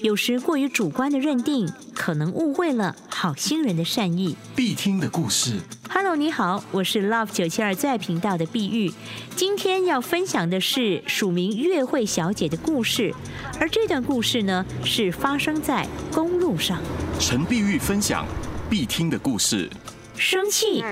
[0.00, 4.36] 有时过于主观的认定，可能误会了好心人的善意。
[4.54, 5.58] 必听的故事。
[5.90, 8.92] Hello，你好，我是 Love 九七二最爱频道的碧玉。
[9.34, 13.12] 今天要分享的是署名月慧小姐的故事，
[13.58, 16.78] 而这段故事呢，是发生在公路上。
[17.18, 18.24] 陈碧玉分享
[18.70, 19.68] 必听的故事。
[20.16, 20.84] 生气，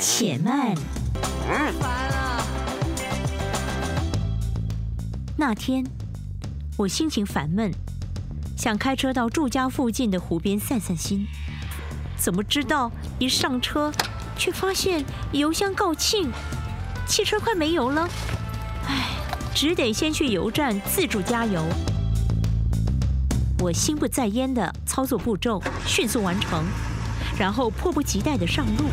[0.00, 0.74] 且慢。
[5.36, 5.84] 那天，
[6.82, 7.70] 我心情烦闷，
[8.56, 11.28] 想开车到住家附近的湖边散散心。
[12.16, 12.90] 怎么知道
[13.20, 13.92] 一上车，
[14.36, 16.28] 却发现油箱告罄，
[17.06, 18.08] 汽车快没油了。
[18.88, 19.10] 唉，
[19.54, 21.64] 只得先去油站自助加油。
[23.60, 26.64] 我心不在焉的操作步骤迅速完成，
[27.38, 28.86] 然后迫不及待的上路。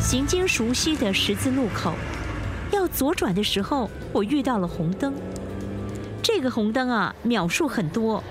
[0.00, 1.92] 行经熟悉的十字路口，
[2.72, 5.14] 要左转的时候，我遇到了红灯。
[6.22, 8.22] 这个红灯啊，秒数很多，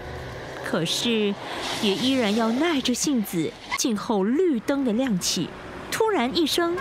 [0.66, 1.34] 可是
[1.82, 5.50] 也依然要耐着性子静候绿灯的亮起。
[5.90, 6.78] 突然一声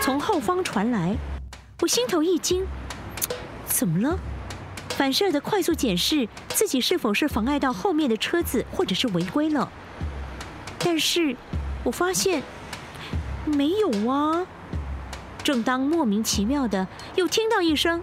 [0.00, 1.16] 从后方传来，
[1.80, 2.66] 我心头一惊，
[3.66, 4.18] 怎么了？
[4.88, 9.70] 反射的快速检视自己是否是妨碍到后面的车子，或者是违规了。
[10.78, 11.36] 但是
[11.84, 12.42] 我发现
[13.44, 14.46] 没有啊。
[15.42, 18.02] 正当莫名其妙的又听到一声，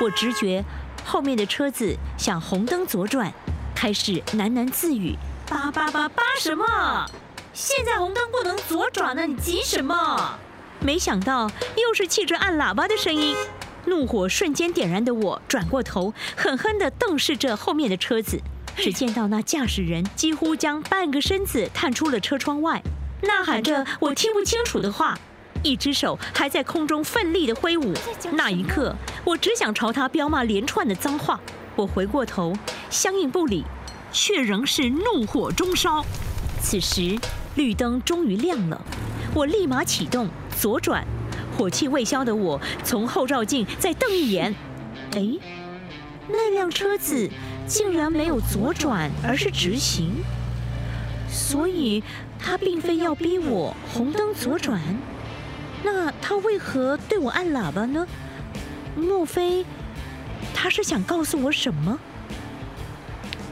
[0.00, 0.64] 我直觉
[1.04, 3.32] 后面的车子向红灯左转，
[3.74, 5.16] 开始喃喃自语
[5.48, 6.64] ：“叭叭叭叭什么？
[7.52, 10.38] 现在红灯不能左转呢，你急什么？”
[10.80, 13.36] 没想到又是汽车按喇叭的声音，
[13.84, 18.40] 怒火瞬间点燃的我转过头，狠狠地瞪视着后面的车子。
[18.74, 22.82] 只见到那驾驶人几乎将半个身子探出了车窗外，
[23.20, 25.18] 呐喊着我听不清楚的话，
[25.62, 27.94] 一只手还在空中奋力的挥舞。
[28.32, 31.40] 那一刻，我只想朝他彪骂连串的脏话。
[31.76, 32.52] 我回过头，
[32.90, 33.64] 相应不理，
[34.12, 36.04] 却仍是怒火中烧。
[36.60, 37.18] 此时，
[37.54, 38.80] 绿灯终于亮了，
[39.34, 40.28] 我立马启动
[40.58, 41.06] 左转。
[41.56, 44.54] 火气未消的我从后照镜再瞪一眼，
[45.14, 45.28] 哎，
[46.28, 47.28] 那辆车子
[47.66, 50.22] 竟然没有左转，而是直行。
[51.30, 52.02] 所以，
[52.38, 54.80] 他并非要逼我红灯左转。
[55.82, 58.06] 那他为何对我按喇叭呢？
[58.94, 59.64] 莫非
[60.54, 61.98] 他是想告诉我什么？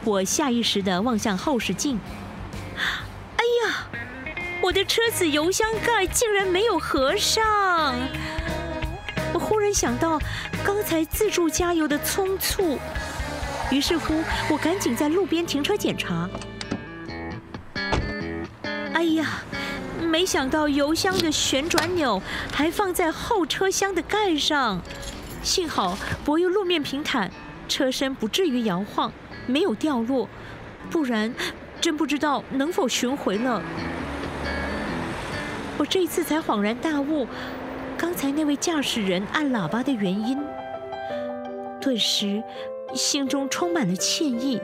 [0.04, 1.98] 我下意识地望向后视镜。
[2.76, 3.88] 哎呀，
[4.62, 7.94] 我的车子油箱盖竟然没有合上！
[9.32, 10.20] 我忽然想到
[10.64, 12.78] 刚才自助加油的匆促，
[13.70, 16.28] 于是乎，我赶紧在路边停车检查。
[18.92, 19.42] 哎呀！
[20.10, 22.20] 没想到油箱的旋转钮
[22.52, 24.82] 还放在后车厢的盖上，
[25.40, 27.30] 幸好柏油路面平坦，
[27.68, 29.12] 车身不至于摇晃，
[29.46, 30.28] 没有掉落，
[30.90, 31.32] 不然
[31.80, 33.62] 真不知道能否寻回了。
[35.78, 37.28] 我这次才恍然大悟，
[37.96, 40.42] 刚才那位驾驶人按喇叭的原因，
[41.80, 42.42] 顿时
[42.94, 44.60] 心中充满了歉意。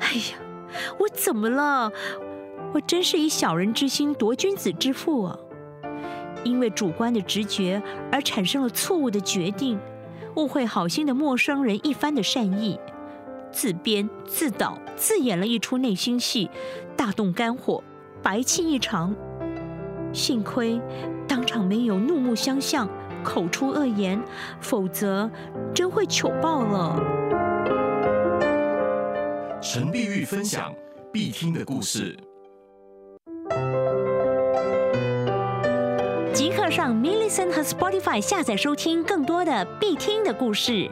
[0.00, 0.36] 哎呀，
[0.98, 1.90] 我怎么了？
[2.72, 5.38] 我真是以小人之心夺君子之腹啊！
[6.44, 7.82] 因为主观的直觉
[8.12, 9.78] 而产生了错误的决定，
[10.36, 12.78] 误会好心的陌生人一番的善意，
[13.50, 16.50] 自编自导自演了一出内心戏，
[16.96, 17.82] 大动肝火，
[18.22, 19.14] 白气一场。
[20.12, 20.80] 幸亏
[21.26, 22.88] 当场没有怒目相向，
[23.24, 24.22] 口出恶言，
[24.60, 25.30] 否则
[25.74, 27.02] 真会糗爆了。
[29.60, 30.72] 陈碧玉分享
[31.12, 32.16] 必听的故事。
[36.36, 40.86] 即刻上 m i l l i c e n t 和 Spotify 下载收听更多的必听的故事。